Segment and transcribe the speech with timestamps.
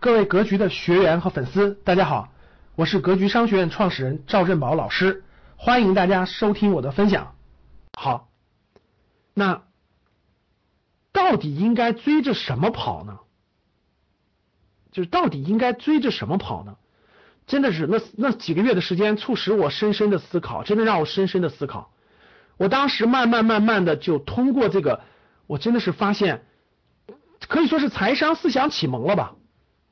[0.00, 2.32] 各位格局的学员和粉丝，大家好，
[2.74, 5.24] 我是格局商学院创始人赵振宝老师，
[5.56, 7.34] 欢迎大家收听我的分享。
[7.92, 8.30] 好，
[9.34, 9.62] 那
[11.12, 13.18] 到底应该追着什么跑呢？
[14.90, 16.78] 就是到底应该追着什么跑呢？
[17.46, 21.92] 真的是那那几个月的时间，促使我深深的思考，真的让我深深的思考。
[22.56, 25.02] 我当时慢慢慢慢的就通过这个，
[25.46, 26.46] 我真的是发现，
[27.48, 29.34] 可以说是财商思想启蒙了吧。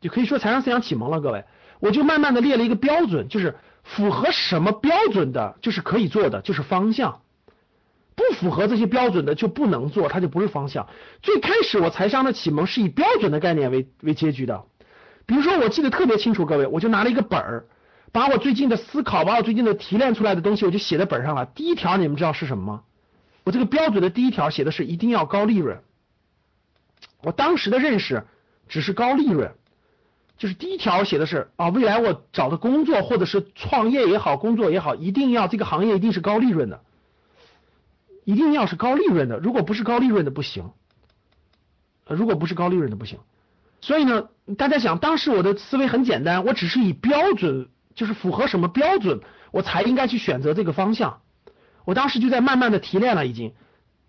[0.00, 1.44] 就可以说财商思想启蒙了，各位，
[1.80, 7.20] 我就慢慢的列了一个标准，就是符合什么标准的，就是可以做的，就是方向；
[8.14, 10.88] 不符合这些标准的就不能做，它就不是方向。
[11.22, 14.64] 最开始我财商的启蒙是以标准的概念为为结局的，
[15.26, 17.66] 比如说我记得特别清楚，各位，我就拿了一个本儿，
[18.12, 21.46] 把我最近的思考，把我最近的提炼出来的东西，我就写在本上了。
[21.46, 22.82] 第一条你们知道是什么吗？
[23.44, 25.80] 我这个标准的第一条写的是一定要高利润。
[27.22, 28.24] 我当时的认识
[28.68, 29.52] 只是高利润。
[30.38, 36.80] 就是第一条写的是啊，未来我找的工作或者是创业也好，工作也好，一定要这个行业一定是高利润的，
[38.24, 40.70] 一定要是高利润的，如果不是高利润的不行，
[42.06, 43.18] 如果不是高利润的不行。
[43.80, 51.20] 所以呢，大家想，当时我的思维很简单，我只是以标准，就是符合什么标准，我才应该去选择这个方向。
[51.84, 53.54] 我当时就在慢慢的提炼了，已经。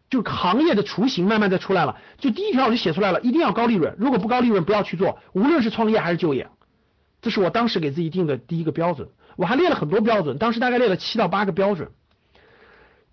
[0.10, 6.50] 就是行业的雏形慢慢的出来了，就第一条我就写出来了，一定要高利润，如果不高利润不要去做，无论是创业还是就业，
[7.22, 9.10] 这是我当时给自己定的第一个标准。
[9.36, 11.92] 我还列了很多标准，当时大概列了七到八个标准。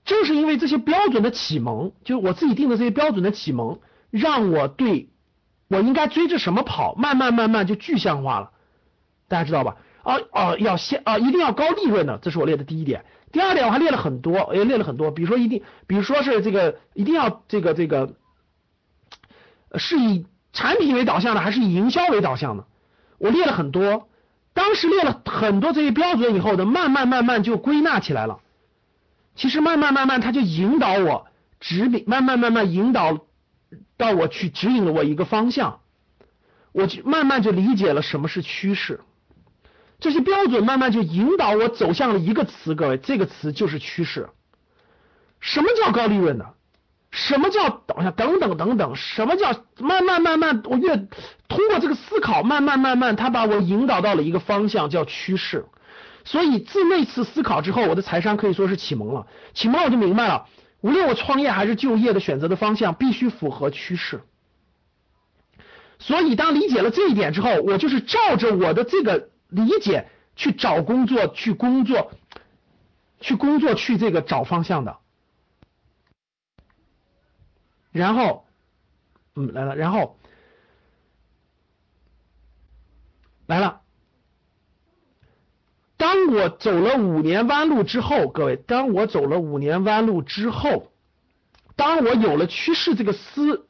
[0.04, 3.80] 正是因为这些标准的启蒙，就是我自己定的这些标准的启蒙，
[4.10, 5.10] 让我对
[5.68, 8.50] 我应该追着什么跑，慢慢慢慢就具象化了。
[9.28, 9.76] 大家知道吧？
[10.06, 13.04] 啊啊，要先啊，一定要高利润的，这是我列的第一点。
[13.32, 18.14] 第二点我还列了很多，也列了很多，比如说一定，比如说是这个一定要这个这个
[19.74, 22.66] 是以产品为导向的，还是以营销为导向的？
[23.18, 24.08] 我列了很多，
[24.54, 28.38] 当时列了很多这些标准以后的，慢慢慢慢就归纳起来了。
[29.34, 31.26] 其实慢慢慢慢，他就引导我
[31.58, 33.18] 指引，慢慢慢慢引导
[33.96, 35.80] 到我去指引了我一个方向，
[36.70, 39.00] 我就慢慢就理解了什么是趋势。
[39.98, 44.28] 这些标准慢慢就引导我走向了一个词，各位，这个词就是趋势。
[45.40, 46.54] 什么叫高利润的？
[47.10, 48.12] 什么叫导向？
[48.12, 50.60] 等等等等，什么叫慢慢慢慢？
[50.64, 50.96] 我越
[51.48, 55.64] 通过这个思考，慢慢慢慢，他把我引导到了一个方向，叫趋势。
[56.24, 59.26] 所以自那次思考之后，我的财商可以说是启蒙了。
[59.54, 60.46] 启蒙我就明白了，
[60.82, 64.20] 无论我创业还是就业的选择的方向，必须符合趋势。
[65.98, 69.30] 所以当理解了这一点之后，我就是照着我的这个。
[69.48, 72.12] 理解去找工作，去工作，
[73.20, 74.98] 去工作，去这个找方向的。
[77.92, 78.46] 然后，
[79.34, 80.18] 嗯，来了，然后
[83.46, 83.80] 来了。
[85.96, 90.92] 当我走了五年弯路之后，各位，当我走了五年弯路之后，
[91.74, 93.66] 当我有了趋势这个思，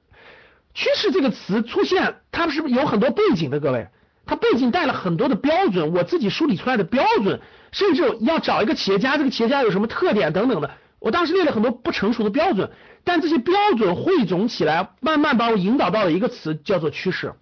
[0.74, 3.60] 趋势这个词出现，它是不是有很多背景的？
[3.60, 3.88] 各位。
[4.26, 12.70] 它背景带了很多的标准，我自己梳理出来的标准，甚至要找一个企业家，这个企业家有什么特点等等的，我当时列了很多不成熟的标准，
[13.04, 17.34] 但这些标准汇总起来，慢慢把我引导到了一个词，叫做趋势。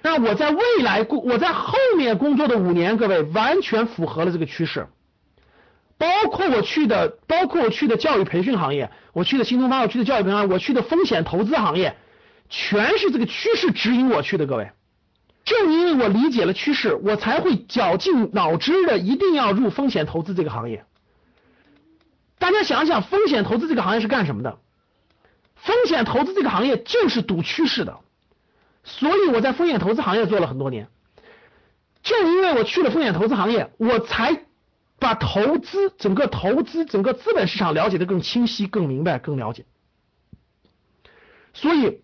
[0.00, 4.86] 那我在未来工，我在后面工作的五年，各位完全符合了这个趋势，
[5.98, 11.94] 包括我去的，包括我去的教育培训行业，我去的新东方，我去的教育培训，我去的风险投资行业，
[12.48, 14.70] 全是这个趋势指引我去的，各位。
[15.62, 20.84] 正因为我理解了趋势，我才会绞尽脑汁的一定要入风险投资这个行业。
[22.40, 24.58] 大家想想，风险投资这个行业是干什么的？
[25.54, 28.00] 风险投资这个行业就是赌趋势的，
[28.82, 30.88] 所以我在风险投资行业做了很多年。
[32.02, 34.42] 正因为我去了风险投资行业，我才
[34.98, 39.64] 把投资整个投资整个资本市场了解的更清晰、更明白、更了解。
[41.54, 42.02] 所以。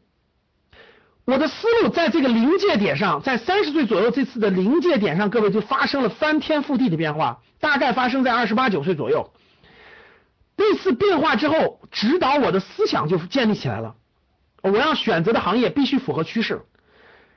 [1.29, 9.31] 我的思路在这个临界点上，在三十岁左右这次的临界点上，各位就发生了翻天覆地的变化，大概发生在二十八九岁左右。
[10.57, 13.95] 那次变化之后，指导我的思想就建立起来了。
[14.63, 16.63] 我要选择的行业必须符合趋势，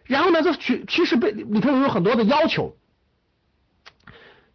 [0.06, 2.77] 然后呢，这趋趋势被里头有很多的要求，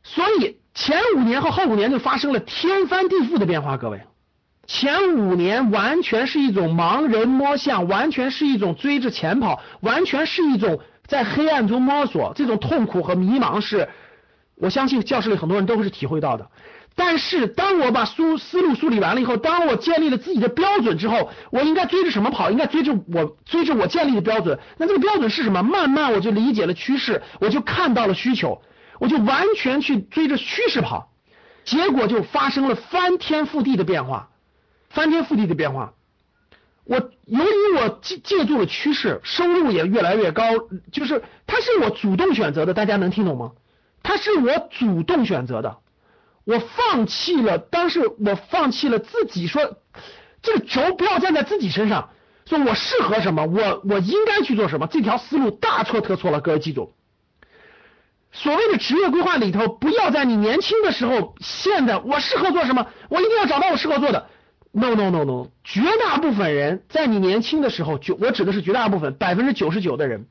[0.03, 4.01] 所以前五年和后五年就发生了天翻地覆的变化，各位。
[4.67, 13.89] 前五年完全是一种盲人摸象，完全是一种追着钱跑，完全是一种在黑暗中摸索，这种痛苦和迷茫是
[14.57, 16.51] 我相信教室里很多人都会是体会到的。
[16.99, 22.51] 但是当我把梳思路梳理完了以后，当我建立了自己的标准之后，我应该追着什么跑？
[22.51, 24.59] 应该追着我追着我建立的标准。
[24.79, 25.63] 那这个标准是什么？
[25.63, 28.63] 慢慢我就理解了趋势，我就看到了需求，
[28.99, 31.11] 我就完全去追着趋势跑，
[31.65, 34.31] 结果就发生了翻天覆地的变化，
[34.97, 35.93] 翻天覆地的变化。
[36.85, 36.97] 我
[37.27, 40.45] 由于我借借助了趋势，收入也越来越高，
[40.91, 43.53] 就是它是我主动选择的，大家能听懂吗？
[44.03, 45.77] 它是我主动选择的。
[46.45, 49.77] 我放弃了，当时我放弃了自己说，
[50.41, 52.09] 这个轴不要站在自己身上，
[52.47, 56.95] 说我适合什么，我我应该去做什么，这条思路大错特错了，各位记住。
[58.33, 64.29] 所谓的职业规划里头，不要在你年轻的时候现在我适合做什么，我一定要找到我适合做的。
[64.79, 70.27] No no no no，绝大部分人在你年轻的时候，就我指的是绝大部分，百分之九十九的人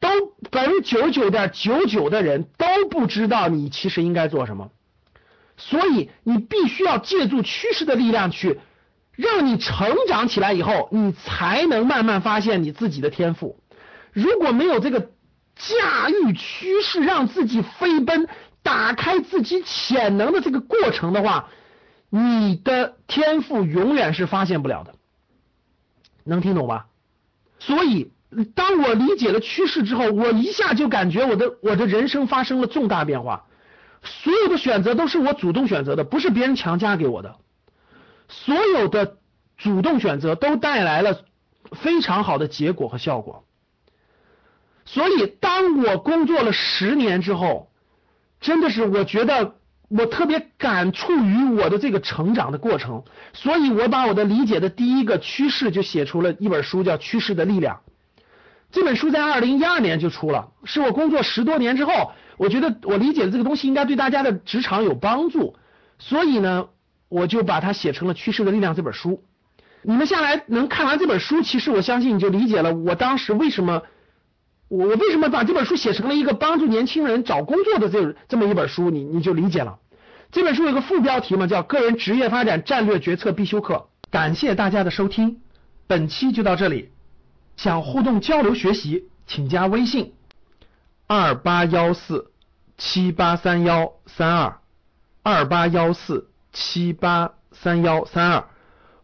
[0.00, 0.08] 都
[0.50, 4.70] 百分之九十九点九九的人都不知道你其实应该做什么。
[5.56, 8.58] 所以你必须要借助趋势的力量去
[9.14, 13.60] 让你成长起来以后，你才能慢慢发现你自己的天赋。
[14.12, 15.12] 如果没有这个
[15.54, 18.26] 驾驭趋势，让自己飞奔、
[18.64, 21.48] 打开自己潜能的这个过程的话，
[22.16, 24.94] 你的天赋永远是发现不了的。
[26.22, 26.86] 能听懂吧？
[27.58, 28.12] 所以，
[28.54, 33.46] 当我理解了趋势之后，我一下就感觉我的我的人生发生了重大变化。
[34.04, 37.34] 所有的选择都是我主动选择的，不是别人强加给我的。
[38.28, 39.16] 所有的
[39.56, 41.24] 主动选择都带来了
[41.72, 43.44] 非常好的结果和效果。
[44.84, 47.72] 所以，当我工作了十年之后，
[48.40, 49.56] 真的是我觉得
[49.96, 53.04] 我特别感触于我的这个成长的过程。
[53.32, 57.76] 所以我把我的理解的第一个趋势就写出了一本书，叫《趋势的力量》。
[58.72, 62.12] 这本书在二零一二年就出了，是我工作十多年之后。
[62.36, 65.54] 我觉得我理解的这个东西应该对大家的职场有帮助，
[66.00, 66.66] 所以呢，
[67.08, 69.22] 我就把它写成了《趋势的力量》这本书。
[69.82, 73.82] 你们下来能看完这本书，其实我相信你就理解了我当时为什么
[74.66, 79.78] 我我为什么把这本书写成了一个帮助年轻人找工作的这这么一本书，你你就理解了。
[80.34, 83.74] 这本书有个副标题嘛，叫《个人职业发展战略决策必修课》。
[84.10, 85.40] 感谢大家的收听，
[85.86, 86.90] 本期就到这里。
[87.56, 90.12] 想互动交流学习，请加微信。
[91.06, 92.32] 二八幺四
[92.76, 94.58] 七八三幺三二，
[95.22, 98.48] 二八幺四七八三幺三二，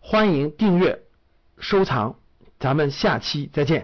[0.00, 1.00] 欢迎订阅
[1.60, 2.16] 收藏，
[2.58, 3.78] 咱们下期再见。